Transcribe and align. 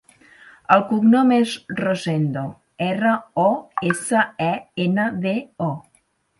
El 0.75 0.79
cognom 0.91 1.33
és 1.35 1.51
Rosendo: 1.81 2.43
erra, 2.87 3.13
o, 3.43 3.47
essa, 3.93 4.27
e, 4.51 4.51
ena, 4.89 5.09
de, 5.29 5.39
o. 5.71 5.73